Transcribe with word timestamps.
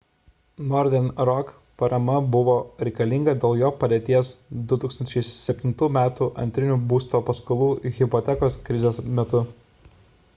northern 0.69 1.09
rock 1.29 1.49
parama 1.81 2.15
buvo 2.35 2.55
reikalinga 2.89 3.35
dėl 3.43 3.53
jo 3.59 3.69
padėties 3.83 4.31
2007 4.71 5.85
m 5.97 6.01
antrinių 6.45 6.79
būsto 6.95 7.23
paskolų 7.29 7.69
hipotekos 7.99 8.59
krizės 8.71 8.99
metu 9.21 9.45